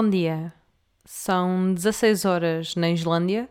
[0.00, 0.54] Bom dia.
[1.04, 3.48] São 16 horas na Islândia,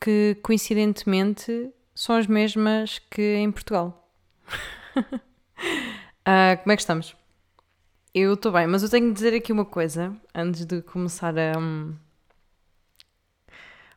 [0.00, 4.10] que coincidentemente são as mesmas que em Portugal.
[6.26, 7.14] Ah, como é que estamos?
[8.12, 11.56] Eu estou bem, mas eu tenho de dizer aqui uma coisa antes de começar a.
[11.56, 11.94] hum,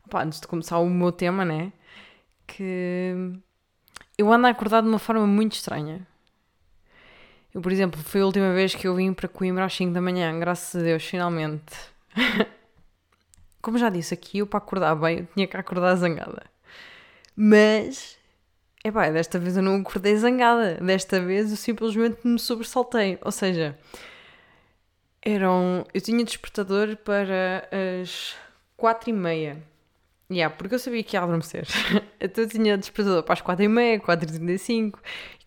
[0.05, 1.73] Opa, antes de começar o meu tema, né?
[2.45, 3.15] Que
[4.15, 6.05] eu ando a acordar de uma forma muito estranha.
[7.53, 10.01] Eu, por exemplo, foi a última vez que eu vim para Coimbra às 5 da
[10.01, 11.73] manhã, graças a Deus, finalmente.
[13.61, 16.43] Como já disse aqui, eu para acordar bem, eu tinha que acordar zangada.
[17.35, 18.17] Mas,
[18.83, 20.75] epá, desta vez eu não acordei zangada.
[20.75, 23.19] Desta vez eu simplesmente me sobressaltei.
[23.21, 23.77] Ou seja,
[25.21, 25.85] eram.
[25.93, 27.69] Eu tinha despertador para
[28.01, 28.35] as
[28.75, 29.57] 4 e meia.
[30.29, 31.65] Yeah, porque eu sabia que ia adormecer.
[32.19, 34.99] então eu tinha despertador para as 4 e meia, 4 e 35,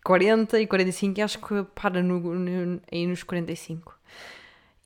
[0.03, 3.95] 40 e 45 e acho que para no, no, aí nos 45.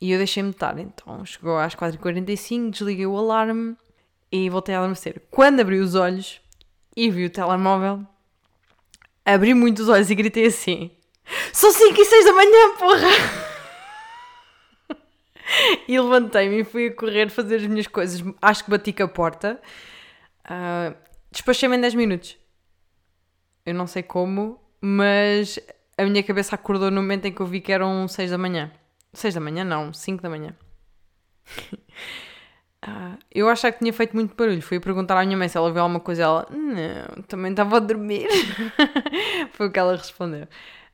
[0.01, 3.77] E eu deixei-me estar, então chegou às 4h45, desliguei o alarme
[4.29, 5.21] e voltei a adormecer.
[5.31, 6.41] Quando abri os olhos
[6.95, 8.05] e vi o telemóvel,
[9.23, 10.91] abri muito os olhos e gritei assim:
[11.53, 13.44] São 5 e 6 da manhã, porra!
[15.87, 18.23] e levantei-me e fui a correr fazer as minhas coisas.
[18.41, 19.61] Acho que bati com a porta.
[20.43, 20.93] Ah,
[21.35, 22.37] Despachei-me em 10 minutos.
[23.65, 25.59] Eu não sei como, mas
[25.97, 28.71] a minha cabeça acordou no momento em que eu vi que eram 6 da manhã.
[29.11, 30.55] 6 da manhã, não, 5 da manhã.
[32.87, 34.61] Ah, eu achava que tinha feito muito barulho.
[34.61, 36.21] Fui perguntar à minha mãe se ela viu alguma coisa.
[36.21, 38.27] Ela, não, também estava a dormir.
[39.53, 40.47] foi o que ela respondeu.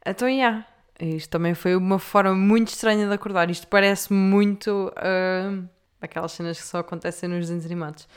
[0.05, 0.65] Então, já.
[1.01, 3.49] Isto também foi uma forma muito estranha de acordar.
[3.49, 5.63] Isto parece muito ah,
[5.99, 8.07] aquelas cenas que só acontecem nos desenhos animados.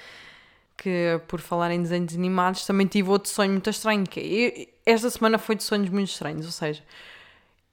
[0.76, 4.04] Que, por falar em desenhos animados, também tive outro sonho muito estranho.
[4.04, 6.44] Que eu- esta semana foi de sonhos muito estranhos.
[6.44, 6.82] Ou seja,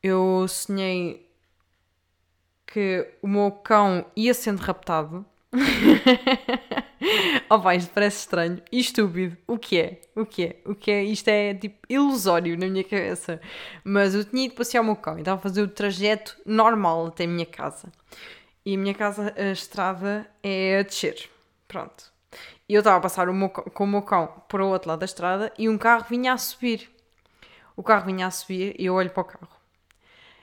[0.01, 1.27] eu sonhei
[2.65, 5.25] que o meu cão ia sendo raptado.
[7.49, 9.37] oh pá, isto parece estranho e estúpido.
[9.45, 10.01] O que é?
[10.15, 10.61] O que é?
[10.65, 11.03] O que é?
[11.03, 13.41] Isto é tipo ilusório na minha cabeça.
[13.83, 17.25] Mas eu tinha ido passear o meu cão estava a fazer o trajeto normal até
[17.25, 17.91] a minha casa.
[18.65, 21.29] E a minha casa, a estrada é a descer.
[21.67, 22.11] Pronto.
[22.69, 24.99] E eu estava a passar o meu com o meu cão para o outro lado
[24.99, 26.89] da estrada e um carro vinha a subir.
[27.75, 29.49] O carro vinha a subir e eu olho para o carro.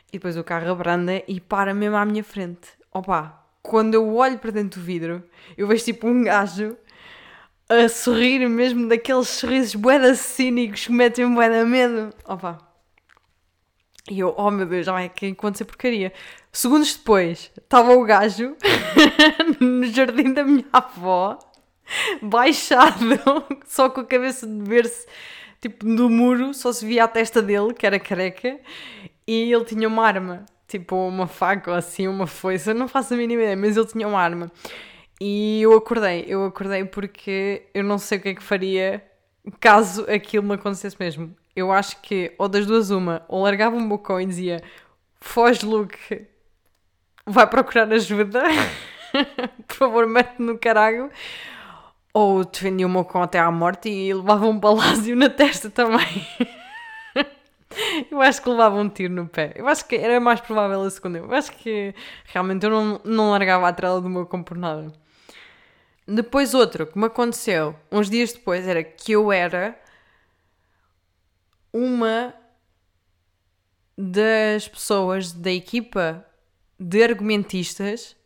[0.09, 2.69] E depois o carro abranda e para mesmo à minha frente.
[2.93, 5.23] Opa, quando eu olho para dentro do vidro,
[5.57, 6.75] eu vejo tipo um gajo
[7.69, 12.09] a sorrir mesmo daqueles sorrisos bué cínicos que metem de medo.
[12.25, 12.59] Opa.
[14.11, 16.15] E eu, oh meu Deus, já vai que acontecer porcaria.
[16.51, 18.57] Segundos depois, estava o gajo
[19.61, 21.39] no jardim da minha avó,
[22.23, 23.21] baixado,
[23.69, 25.07] só com a cabeça de ver-se
[25.61, 28.59] tipo do muro, só se via a testa dele, que era careca,
[29.27, 33.15] e ele tinha uma arma, tipo uma faca ou assim, uma foice, eu não faço
[33.15, 34.53] a mínima ideia, mas ele tinha uma arma.
[35.21, 39.03] E eu acordei, eu acordei porque eu não sei o que é que faria
[39.59, 41.35] caso aquilo me acontecesse mesmo.
[41.57, 44.63] Eu acho que, ou das duas, uma, ou largava um bocão e dizia:
[45.21, 46.27] Foge, Luke,
[47.27, 48.43] vai procurar ajuda,
[49.67, 51.11] por favor, mete no caralho.
[52.15, 56.27] Ou defendia o meu cão até à morte e levava um balásio na testa também.
[58.11, 59.53] Eu acho que levava um tiro no pé.
[59.57, 61.19] Eu acho que era mais provável a segunda.
[61.19, 61.95] Eu acho que
[62.27, 64.93] realmente eu não, não largava a trela do meu cão por nada.
[66.07, 69.79] Depois outro que me aconteceu uns dias depois era que eu era
[71.73, 72.35] uma
[73.97, 76.25] das pessoas da equipa
[76.79, 78.17] de argumentistas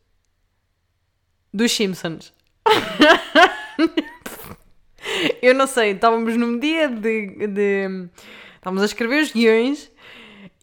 [1.53, 2.33] dos Simpsons.
[5.43, 8.09] eu não sei, estávamos num dia de, de-
[8.62, 9.91] Estávamos a escrever os guiões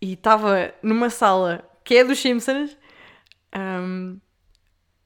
[0.01, 2.77] e estava numa sala que é dos Simpsons,
[3.51, 4.15] ahm,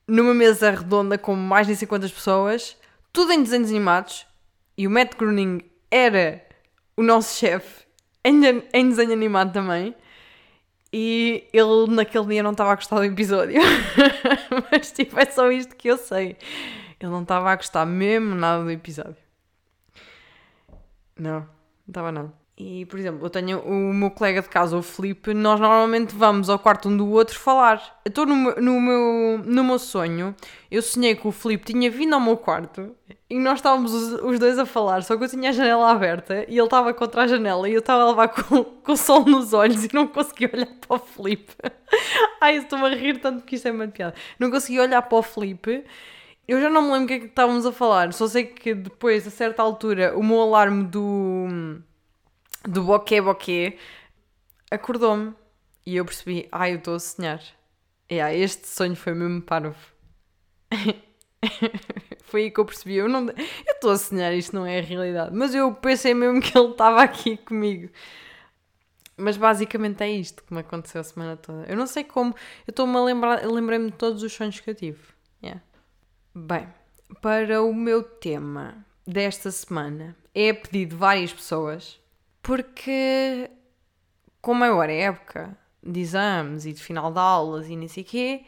[0.08, 2.78] numa mesa redonda com mais de 50 pessoas,
[3.12, 4.28] tudo em desenhos animados,
[4.78, 6.46] e o Matt Groening era
[6.96, 7.84] o nosso chefe
[8.24, 8.40] em,
[8.72, 9.96] em desenho animado também.
[10.94, 13.60] E ele naquele dia não estava a gostar do episódio.
[14.72, 16.38] Mas tipo, é só isto que eu sei.
[17.00, 19.18] Ele não estava a gostar mesmo nada do episódio.
[21.18, 21.48] Não, não
[21.88, 22.43] estava não.
[22.66, 26.50] E, por exemplo, eu tenho o meu colega de casa, o Felipe, nós normalmente vamos
[26.50, 28.00] ao quarto um do outro falar.
[28.06, 30.34] Eu estou no, no, meu, no meu sonho,
[30.72, 32.96] eu sonhei que o Felipe tinha vindo ao meu quarto
[33.30, 36.46] e nós estávamos os, os dois a falar, só que eu tinha a janela aberta
[36.48, 39.26] e ele estava contra a janela e eu estava a levar com, com o sol
[39.26, 41.52] nos olhos e não conseguia olhar para o Felipe.
[42.40, 44.16] Ai, estou-me a rir tanto que isto é uma piada.
[44.40, 45.84] Não conseguia olhar para o Felipe.
[46.48, 48.74] Eu já não me lembro o que é que estávamos a falar, só sei que
[48.74, 51.82] depois, a certa altura, o meu alarme do
[52.64, 53.78] do boquê boquê,
[54.72, 55.34] acordou-me
[55.86, 57.42] e eu percebi, ai, eu estou a sonhar.
[58.10, 59.76] E ah, este sonho foi mesmo parvo.
[62.24, 62.96] Foi aí que eu percebi.
[62.96, 65.36] Eu não- eu estou a sonhar, isto não é a realidade.
[65.36, 67.92] Mas eu pensei mesmo que ele estava aqui comigo.
[69.16, 71.66] Mas basicamente é isto que me aconteceu a semana toda.
[71.68, 72.34] Eu não sei como.
[72.66, 73.46] Eu estou-me a lembrar.
[73.46, 75.00] Lembrei-me de todos os sonhos que eu tive.
[75.44, 75.62] Yeah.
[76.34, 76.68] Bem,
[77.22, 82.00] para o meu tema desta semana é pedido várias pessoas,
[82.44, 83.50] porque
[84.42, 88.46] como agora é época de exames e de final de aulas e nem sei quê,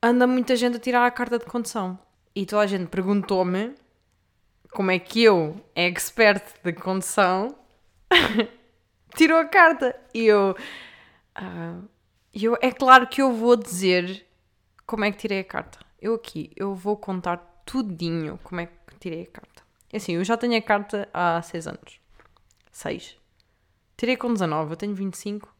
[0.00, 1.98] anda muita gente a tirar a carta de condução.
[2.34, 3.74] E toda a gente perguntou-me
[4.70, 7.56] como é que eu, expert de condução,
[9.16, 9.96] tirou a carta.
[10.12, 10.56] E eu,
[11.34, 11.80] ah,
[12.32, 14.26] eu, é claro que eu vou dizer
[14.86, 15.78] como é que tirei a carta.
[16.00, 19.62] Eu aqui, eu vou contar tudinho como é que tirei a carta.
[19.92, 22.03] É assim, eu já tenho a carta há 6 anos.
[22.74, 23.16] 6.
[23.96, 25.54] Tirei com 19, eu tenho 25.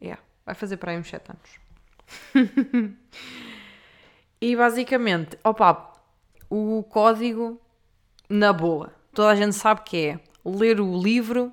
[0.00, 1.58] Yeah, vai fazer para aí uns 7 anos.
[4.40, 5.92] e basicamente, opa,
[6.50, 7.60] o código
[8.28, 8.92] na boa.
[9.12, 11.52] Toda a gente sabe que é ler o livro,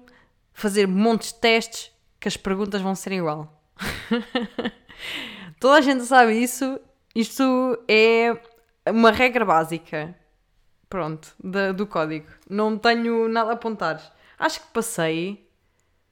[0.54, 3.64] fazer montes de testes, que as perguntas vão ser igual.
[5.60, 6.80] Toda a gente sabe isso.
[7.16, 8.38] Isto é
[8.92, 10.14] uma regra básica.
[10.96, 12.26] Pronto, da- do código.
[12.50, 14.02] Não tenho nada a apontar.
[14.40, 15.46] Acho que passei.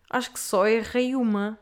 [0.10, 1.58] Acho que só errei uma.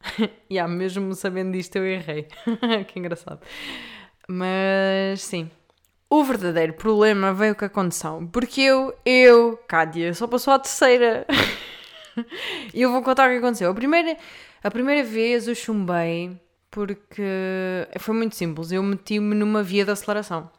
[0.50, 2.26] E yeah, mesmo sabendo disto, eu errei.
[2.88, 3.40] que engraçado.
[4.26, 5.48] Mas sim.
[6.10, 8.26] O verdadeiro problema veio com a condição.
[8.26, 11.24] Porque eu, eu, Cádia, só passou a terceira.
[12.74, 13.70] E eu vou contar o que aconteceu.
[13.70, 14.16] A primeira,
[14.64, 16.36] a primeira vez eu chumbei
[16.72, 17.22] porque
[18.00, 18.72] foi muito simples.
[18.72, 20.50] Eu meti-me numa via de aceleração.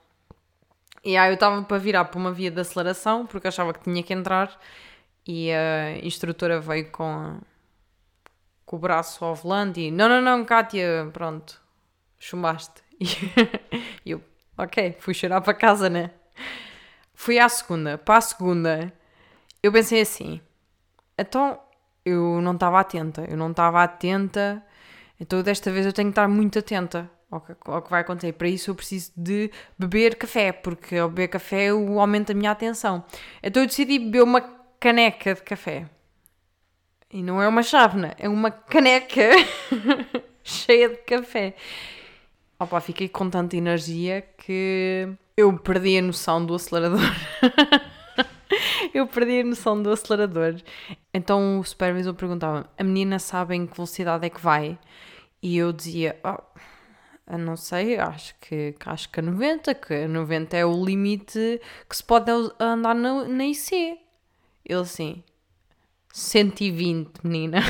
[1.08, 4.04] E aí eu estava para virar para uma via de aceleração porque achava que tinha
[4.04, 4.60] que entrar
[5.26, 7.40] e a instrutora veio com,
[8.66, 11.62] com o braço ao volante e não, não, não, Kátia, pronto,
[12.20, 12.84] chumbaste.
[14.06, 14.22] E eu,
[14.58, 16.12] ok, fui chorar para casa, né?
[17.14, 17.98] Fui à segunda.
[17.98, 18.94] Para a segunda,
[19.64, 20.42] eu pensei assim,
[21.18, 21.58] então
[22.04, 24.62] eu não estava atenta, eu não estava atenta,
[25.22, 28.34] então desta vez eu tenho que estar muito atenta ao que, ao que vai acontecer.
[28.34, 32.52] Para isso eu preciso de beber café, porque ao beber café eu aumento a minha
[32.52, 33.04] atenção.
[33.44, 34.42] Então eu decidi beber uma
[34.80, 35.88] caneca de café.
[37.12, 39.30] E não é uma chávena, é uma caneca
[40.44, 41.56] cheia de café.
[42.60, 45.08] Opa, fiquei com tanta energia que
[45.38, 47.00] eu perdi a noção do acelerador.
[48.94, 50.56] eu perdi a noção do acelerador.
[51.14, 54.78] Então o supervisor perguntava: a menina sabe em que velocidade é que vai?
[55.42, 56.44] E eu dizia: "Ah,
[57.30, 61.60] eu não sei, acho que, acho que a 90, que a 90 é o limite
[61.90, 64.00] que se pode andar na, na IC.
[64.66, 65.24] Ele assim:
[66.14, 67.60] 120, menina.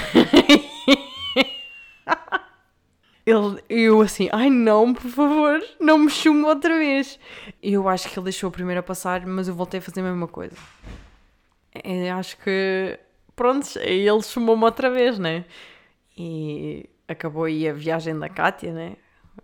[3.26, 7.20] Ele, eu assim, ai não, por favor, não me chume outra vez.
[7.62, 10.30] Eu acho que ele deixou a primeira passar, mas eu voltei a fazer a mesma
[10.30, 10.56] coisa.
[11.74, 12.98] É, acho que,
[13.36, 15.44] pronto, ele chumou-me outra vez, né?
[16.18, 18.96] E acabou aí a viagem da Kátia, né?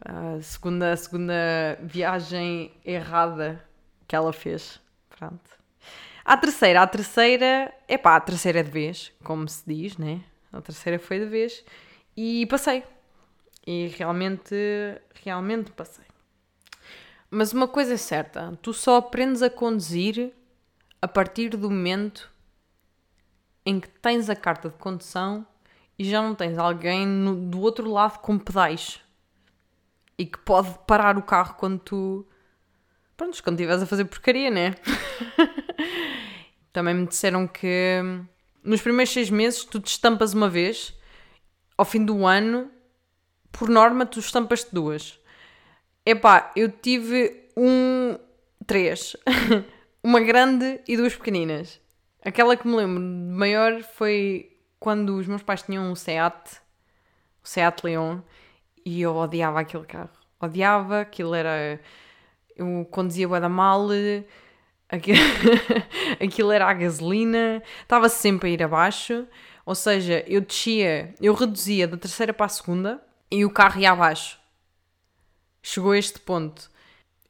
[0.01, 3.63] A segunda, a segunda viagem errada
[4.07, 4.79] que ela fez.
[5.09, 5.49] Pronto.
[6.25, 10.21] A terceira, a terceira, epá, a terceira é de vez, como se diz, né?
[10.51, 11.63] A terceira foi de vez
[12.15, 12.83] e passei.
[13.65, 14.55] E realmente,
[15.23, 16.05] realmente passei.
[17.29, 20.31] Mas uma coisa é certa, tu só aprendes a conduzir
[21.01, 22.31] a partir do momento
[23.65, 25.45] em que tens a carta de condução
[25.97, 29.01] e já não tens alguém no- do outro lado com pedais
[30.17, 32.27] e que pode parar o carro quando tu.
[33.15, 34.75] Pronto, quando estiveres a fazer porcaria, né?
[36.73, 38.25] Também me disseram que hum,
[38.63, 40.93] nos primeiros seis meses tu te estampas uma vez,
[41.77, 42.71] ao fim do ano,
[43.51, 45.19] por norma, tu estampas-te duas.
[46.05, 48.17] Epá, eu tive um.
[48.65, 49.15] três.
[50.03, 51.79] uma grande e duas pequeninas.
[52.25, 56.57] Aquela que me lembro de maior foi quando os meus pais tinham um Seat,
[57.43, 58.19] o Seat Leon,
[58.85, 60.09] e eu odiava aquele carro.
[60.39, 61.79] Odiava, aquilo era.
[62.55, 63.87] Eu conduzia bué da mal,
[66.21, 69.27] aquilo era a gasolina, estava sempre a ir abaixo,
[69.65, 73.91] ou seja, eu descia, eu reduzia da terceira para a segunda e o carro ia
[73.91, 74.37] abaixo.
[75.61, 76.69] Chegou a este ponto.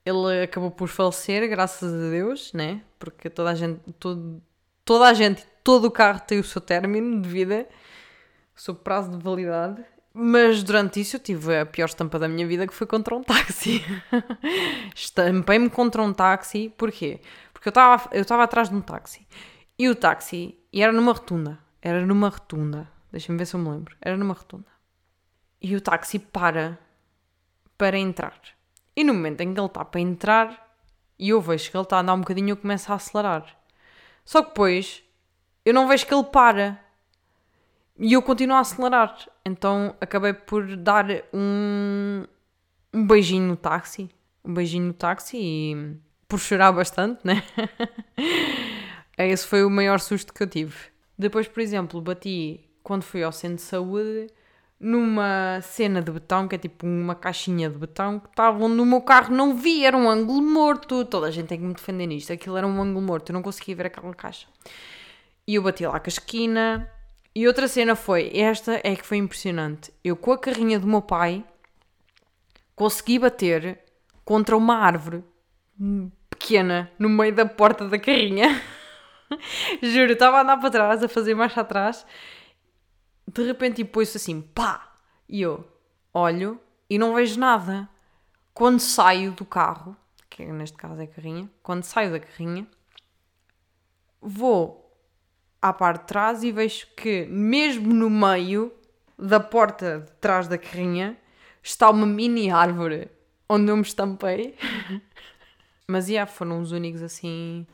[0.06, 2.82] Ele acabou por falecer, graças a Deus, né?
[3.00, 4.42] Porque toda a gente, todo,
[4.84, 7.68] toda a gente, todo o carro tem o seu término de vida,
[8.56, 9.86] o seu prazo de validade.
[10.14, 13.24] Mas durante isso eu tive a pior estampa da minha vida que foi contra um
[13.24, 13.84] táxi.
[14.96, 17.20] Estampei-me contra um táxi, porquê?
[17.52, 19.28] Porque eu estava eu atrás de um táxi.
[19.78, 22.88] E o táxi, e era numa rotunda, era numa rotunda.
[23.12, 23.96] Deixa-me ver se eu me lembro.
[24.00, 24.68] Era numa rotunda.
[25.60, 26.80] E o táxi para.
[27.78, 28.40] para entrar.
[28.96, 30.78] E no momento em que ele está para entrar,
[31.18, 33.46] e eu vejo que ele está a andar um bocadinho, eu começo a acelerar.
[34.26, 35.04] Só que depois,
[35.66, 36.83] eu não vejo que ele para.
[38.00, 39.18] E eu continuo a acelerar.
[39.46, 42.24] Então acabei por dar um,
[42.94, 44.10] um beijinho no táxi.
[44.44, 45.98] Um beijinho no táxi e
[46.28, 47.44] por chorar bastante, né?
[49.18, 50.76] Esse foi o maior susto que eu tive.
[51.18, 54.28] Depois, por exemplo, bati quando fui ao centro de saúde
[54.80, 58.86] numa cena de betão, que é tipo uma caixinha de betão, que estava onde o
[58.86, 61.06] meu carro não vi, era um ângulo morto.
[61.06, 62.34] Toda a gente tem que me defender nisto.
[62.34, 64.48] Aquilo era um ângulo morto, eu não conseguia ver aquela caixa.
[65.48, 66.90] E eu bati lá com a esquina.
[67.36, 69.92] E outra cena foi, esta é que foi impressionante.
[70.04, 71.44] Eu com a carrinha do meu pai
[72.76, 73.80] consegui bater
[74.24, 75.24] contra uma árvore
[76.30, 78.62] pequena no meio da porta da carrinha.
[79.82, 82.06] Juro, estava a andar para trás, a fazer marcha atrás
[83.28, 84.96] de repente e pôs assim, pá!
[85.28, 85.68] E eu
[86.14, 86.60] olho
[86.90, 87.90] e não vejo nada.
[88.54, 89.96] Quando saio do carro,
[90.30, 92.68] que neste caso é a carrinha, quando saio da carrinha,
[94.22, 94.83] vou
[95.64, 98.74] à parte de trás e vejo que, mesmo no meio
[99.18, 101.18] da porta de trás da carrinha,
[101.64, 103.10] está uma mini árvore
[103.48, 104.56] onde eu me estampei.
[105.88, 107.66] Mas, yeah, foram os únicos assim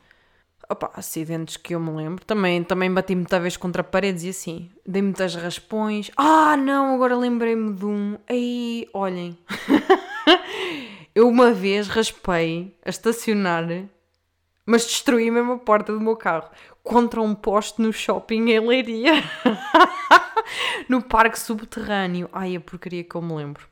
[0.70, 2.24] opa, acidentes que eu me lembro.
[2.24, 4.70] Também, também bati muita vez contra paredes e assim.
[4.86, 6.12] Dei muitas raspões.
[6.16, 8.16] Ah, não, agora lembrei-me de um.
[8.28, 9.36] Aí, olhem.
[11.12, 13.66] eu uma vez raspei a estacionar,
[14.70, 16.48] mas destruí mesmo a porta do meu carro
[16.84, 19.14] contra um poste no shopping em Leiria.
[20.88, 22.30] no parque subterrâneo.
[22.32, 23.68] Ai, a porcaria que eu me lembro.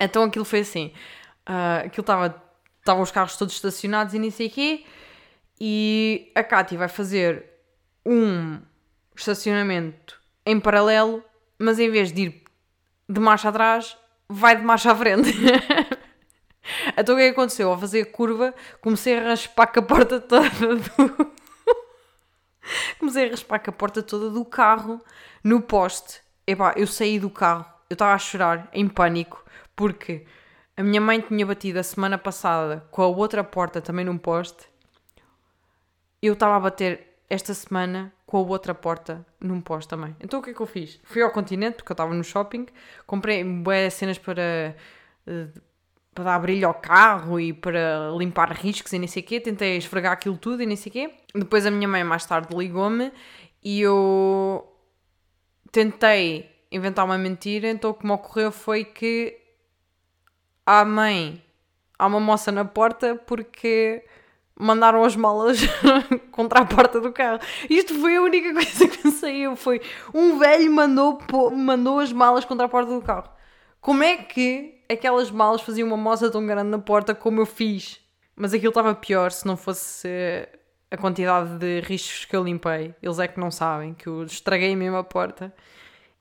[0.00, 0.92] Então aquilo foi assim.
[1.48, 2.42] Uh, aquilo estava.
[2.80, 4.84] Estavam os carros todos estacionados e nem sei quê.
[5.60, 7.44] E a Cátia vai fazer
[8.04, 8.58] um
[9.14, 11.22] estacionamento em paralelo,
[11.56, 12.44] mas em vez de ir
[13.08, 13.96] de marcha atrás,
[14.28, 15.30] vai de marcha à frente.
[16.96, 17.70] então o que, é que aconteceu?
[17.70, 21.32] Ao fazer a curva, comecei a raspar com a porta toda do.
[22.98, 25.00] comecei a raspar com a porta toda do carro
[25.42, 26.20] no poste.
[26.46, 29.44] Epá, eu saí do carro, eu estava a chorar em pânico,
[29.76, 30.26] porque
[30.76, 34.68] a minha mãe tinha batido a semana passada com a outra porta também num poste
[36.22, 40.14] eu estava a bater esta semana com a outra porta num pós também.
[40.20, 41.00] Então o que é que eu fiz?
[41.04, 42.66] Fui ao continente, porque eu estava no shopping,
[43.06, 44.76] comprei boas cenas para,
[45.26, 45.48] eh,
[46.18, 49.38] para dar brilho ao carro e para limpar riscos e nem sei o quê.
[49.38, 51.10] Tentei esfregar aquilo tudo e nem sei o quê.
[51.32, 53.12] Depois a minha mãe mais tarde ligou-me
[53.62, 54.66] e eu
[55.70, 59.38] tentei inventar uma mentira, então o que me ocorreu foi que
[60.66, 61.40] a mãe
[61.96, 64.04] há uma moça na porta porque
[64.58, 65.60] mandaram as malas
[66.32, 67.38] contra a porta do carro.
[67.70, 69.54] Isto foi a única coisa que saiu.
[69.54, 69.80] Foi
[70.12, 71.20] um velho mandou,
[71.52, 73.30] mandou as malas contra a porta do carro.
[73.80, 78.00] Como é que aquelas malas faziam uma moça tão grande na porta como eu fiz?
[78.34, 80.08] Mas aquilo estava pior se não fosse
[80.90, 82.94] a quantidade de riscos que eu limpei.
[83.02, 85.52] Eles é que não sabem que eu estraguei mesmo a porta.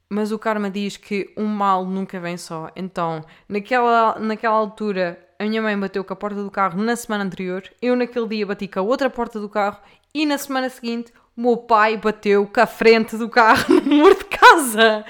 [0.10, 2.70] Mas o karma diz que um mal nunca vem só.
[2.76, 7.24] Então, naquela, naquela altura, a minha mãe bateu com a porta do carro na semana
[7.24, 9.80] anterior, eu naquele dia bati com a outra porta do carro
[10.14, 14.16] e na semana seguinte o meu pai bateu com a frente do carro no muro
[14.16, 15.06] de casa.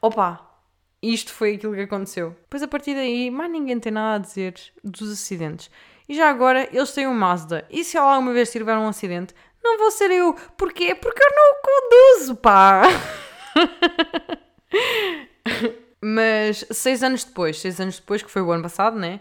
[0.00, 0.40] Opa,
[1.12, 2.30] isto foi aquilo que aconteceu.
[2.42, 5.70] Depois a partir daí, mais ninguém tem nada a dizer dos acidentes.
[6.08, 7.66] E já agora eles têm um Mazda.
[7.70, 10.34] E se alguma vez tiver um acidente, não vou ser eu.
[10.56, 10.94] Porquê?
[10.94, 12.82] Porque eu não conduzo, pá.
[16.00, 19.20] Mas seis anos depois, seis anos depois, que foi o ano passado, né?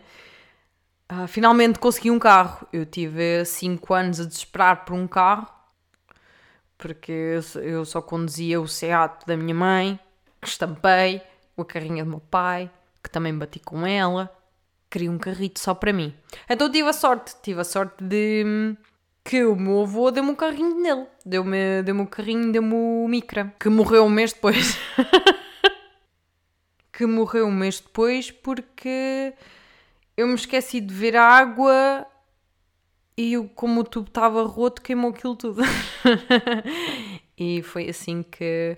[1.12, 2.68] Uh, finalmente consegui um carro.
[2.74, 5.48] Eu tive 5 anos a desesperar por um carro,
[6.78, 10.00] porque eu só conduzia o Seat da minha mãe,
[10.42, 11.22] que estampei,
[11.62, 12.72] a carrinha do meu pai,
[13.04, 14.32] que também bati com ela.
[14.90, 16.14] Queria um carrito só para mim.
[16.50, 18.76] Então tive a sorte, tive a sorte de
[19.24, 21.08] que o meu avô deu-me um carrinho nele.
[21.26, 24.78] Deu-me deu um carrinho, deu-me o Micra, que morreu um mês depois.
[26.92, 29.34] que morreu um mês depois porque
[30.16, 32.06] eu me esqueci de ver a água
[33.16, 35.62] e eu, como o tubo estava roto, queimou aquilo tudo.
[37.38, 38.78] e foi assim que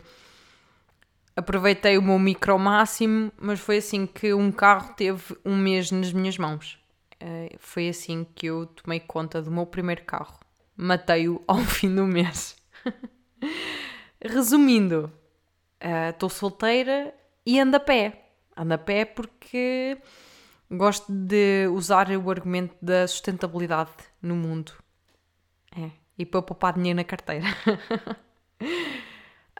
[1.35, 6.11] aproveitei o meu micro máximo, mas foi assim que um carro teve um mês nas
[6.13, 6.79] minhas mãos.
[7.21, 10.39] Uh, foi assim que eu tomei conta do meu primeiro carro.
[10.75, 12.55] Matei-o ao fim do mês.
[14.21, 15.11] Resumindo,
[16.09, 17.13] estou uh, solteira
[17.45, 18.29] e ando a pé.
[18.57, 19.97] Ando a pé porque
[20.69, 24.73] Gosto de usar o argumento da sustentabilidade no mundo.
[25.77, 25.91] É.
[26.17, 27.45] E para poupar dinheiro na carteira.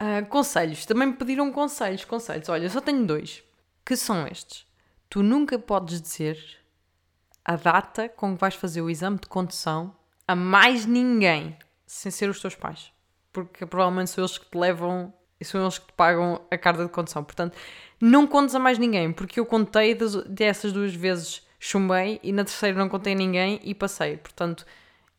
[0.00, 0.86] uh, conselhos.
[0.86, 2.04] Também me pediram conselhos.
[2.04, 2.48] Conselhos.
[2.48, 3.42] Olha, só tenho dois.
[3.84, 4.66] Que são estes.
[5.08, 6.38] tu nunca podes dizer
[7.44, 9.94] a data com que vais fazer o exame de condução
[10.26, 12.90] a mais ninguém, sem ser os teus pais.
[13.32, 16.84] Porque provavelmente são eles que te levam e são eles que te pagam a carta
[16.84, 17.22] de condução.
[17.22, 17.56] Portanto,
[18.00, 22.76] não contes a mais ninguém, porque eu contei dessas duas vezes, chumbei e na terceira
[22.76, 24.16] não contei a ninguém e passei.
[24.16, 24.66] Portanto,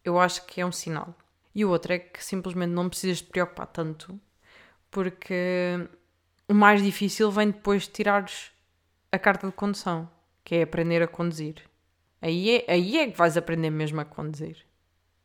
[0.03, 1.15] eu acho que é um sinal.
[1.55, 4.19] E o outro é que simplesmente não precisas te preocupar tanto,
[4.91, 5.88] porque
[6.48, 8.51] o mais difícil vem depois de tirares
[9.12, 10.10] a carta de condução,
[10.44, 11.56] que é aprender a conduzir.
[12.22, 14.58] Aí é, aí é que vais aprender mesmo a conduzir.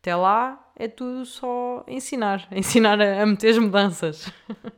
[0.01, 2.49] Até lá é tudo só ensinar.
[2.53, 4.33] Ensinar a, a meter as mudanças.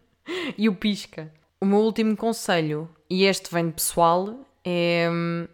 [0.56, 1.32] e o pisca.
[1.60, 5.48] O meu último conselho, e este vem de pessoal, é hum,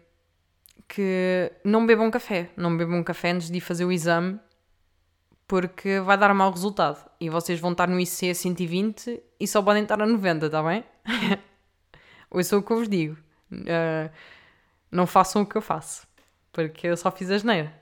[0.87, 2.49] que não bebam café.
[2.57, 4.37] Não bebam café antes de fazer o exame,
[5.51, 7.05] porque vai dar mau resultado.
[7.19, 10.63] E vocês vão estar no IC a 120 e só podem estar a 90, está
[10.63, 10.81] bem?
[12.31, 13.17] Ouçam o que eu vos digo.
[13.51, 14.09] Uh,
[14.89, 16.07] não façam o que eu faço,
[16.53, 17.77] porque eu só fiz a geneira.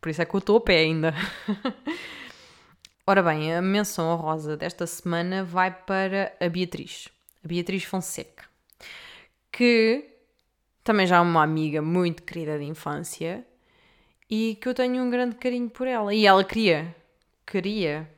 [0.00, 1.12] Por isso é que eu estou a pé ainda.
[3.04, 7.08] Ora bem, a menção honrosa desta semana vai para a Beatriz,
[7.44, 8.44] a Beatriz Fonseca,
[9.50, 10.08] que
[10.84, 13.44] também já é uma amiga muito querida de infância
[14.30, 16.14] e que eu tenho um grande carinho por ela.
[16.14, 16.94] E ela queria,
[17.44, 18.08] queria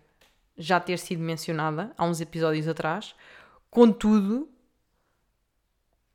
[0.56, 3.14] já ter sido mencionada há uns episódios atrás,
[3.70, 4.48] contudo,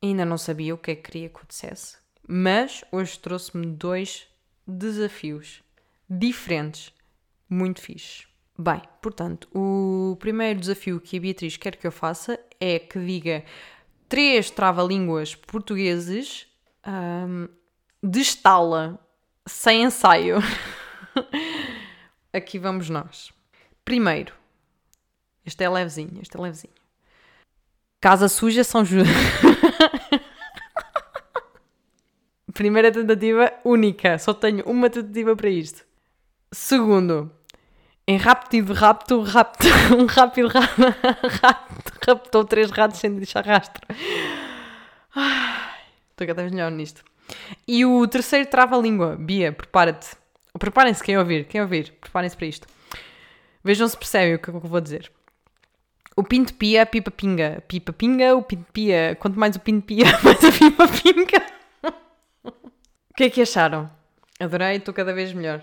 [0.00, 1.98] ainda não sabia o que é que queria que dissesse.
[2.26, 4.28] Mas hoje trouxe-me dois
[4.66, 5.62] desafios
[6.08, 6.92] diferentes,
[7.48, 8.28] muito fixes.
[8.56, 13.44] Bem, portanto, o primeiro desafio que a Beatriz quer que eu faça é que diga
[14.08, 16.46] três trava-línguas portugueses
[16.86, 17.48] um,
[18.02, 18.98] de estala,
[19.48, 20.38] sem ensaio.
[22.32, 23.32] Aqui vamos nós.
[23.84, 24.34] Primeiro,
[25.44, 26.74] este é levezinho, este é levezinho.
[28.00, 29.08] Casa suja São Judas.
[32.52, 35.84] Primeira tentativa única, só tenho uma tentativa para isto.
[36.52, 37.30] Segundo,
[38.06, 43.86] em rápido rapto, rapto, um rápido rapto, raptou três ratos sem deixar rastro.
[46.10, 47.04] Estou cada vez melhor nisto.
[47.66, 49.16] E o terceiro trava-língua.
[49.16, 50.16] Bia, prepara-te.
[50.58, 52.66] Preparem-se, quem ouvir, quem ouvir, preparem-se para isto.
[53.62, 55.10] Vejam se percebem o que eu vou dizer.
[56.16, 57.62] O pinto pia, a pipa pinga.
[57.68, 59.16] Pipa pinga, o pinto pia.
[59.20, 61.46] Quanto mais o pinto pia, mais a pipa pinga.
[62.42, 63.90] o que é que acharam?
[64.40, 65.62] Adorei, estou cada vez melhor.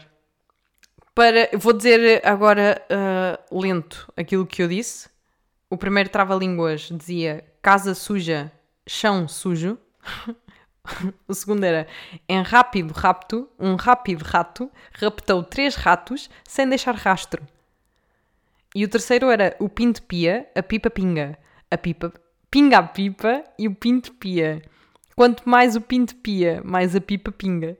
[1.13, 5.09] Para, vou dizer agora uh, lento aquilo que eu disse.
[5.69, 8.51] O primeiro trava-línguas dizia casa suja,
[8.87, 9.77] chão sujo.
[11.27, 11.87] o segundo era
[12.27, 17.41] em rápido rapto, um rápido rato raptou três ratos sem deixar rastro.
[18.73, 21.37] E o terceiro era o pinto pia, a pipa pinga.
[21.71, 22.13] A pipa
[22.51, 24.61] pinga a pipa e o pinto pia.
[25.15, 27.77] Quanto mais o pinto pia, mais a pipa pinga.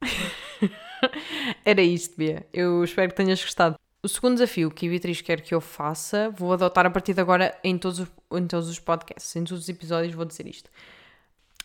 [1.64, 2.46] era isto, Bia.
[2.52, 3.76] Eu espero que tenhas gostado.
[4.02, 7.20] O segundo desafio que a Beatriz quer que eu faça, vou adotar a partir de
[7.20, 10.70] agora em todos, os, em todos os podcasts, em todos os episódios, vou dizer isto.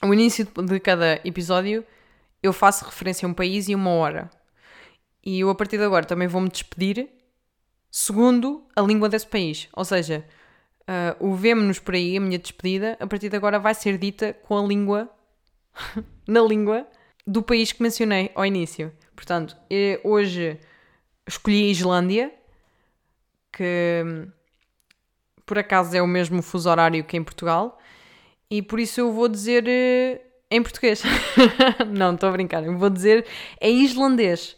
[0.03, 1.85] No início de cada episódio,
[2.41, 4.29] eu faço referência a um país e uma hora.
[5.25, 7.09] E eu, a partir de agora, também vou-me despedir
[7.89, 9.69] segundo a língua desse país.
[9.71, 10.25] Ou seja,
[10.81, 14.33] uh, o vemo-nos por aí, a minha despedida, a partir de agora vai ser dita
[14.33, 15.09] com a língua,
[16.27, 16.85] na língua
[17.25, 18.91] do país que mencionei ao início.
[19.15, 19.55] Portanto,
[20.03, 20.59] hoje
[21.25, 22.33] escolhi a Islândia,
[23.53, 24.03] que
[25.45, 27.79] por acaso é o mesmo fuso horário que em Portugal,
[28.49, 31.03] e por isso eu vou dizer uh, em português.
[31.91, 33.25] Não, estou a brincar, eu vou dizer
[33.59, 34.55] em islandês.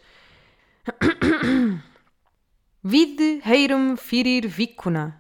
[2.84, 5.20] Vid heirum firir vikuna.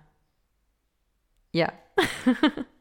[1.53, 1.73] Ja.